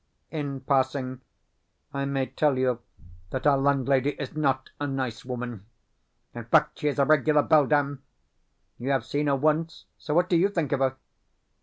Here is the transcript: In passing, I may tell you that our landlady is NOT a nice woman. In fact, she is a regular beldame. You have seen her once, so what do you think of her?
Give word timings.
In 0.31 0.61
passing, 0.61 1.21
I 1.93 2.05
may 2.05 2.25
tell 2.25 2.57
you 2.57 2.79
that 3.29 3.45
our 3.45 3.59
landlady 3.59 4.13
is 4.13 4.35
NOT 4.35 4.71
a 4.79 4.87
nice 4.87 5.23
woman. 5.23 5.67
In 6.33 6.45
fact, 6.45 6.79
she 6.79 6.87
is 6.87 6.97
a 6.97 7.05
regular 7.05 7.43
beldame. 7.43 7.99
You 8.79 8.89
have 8.89 9.05
seen 9.05 9.27
her 9.27 9.35
once, 9.35 9.85
so 9.99 10.15
what 10.15 10.27
do 10.27 10.37
you 10.37 10.49
think 10.49 10.71
of 10.71 10.79
her? 10.79 10.95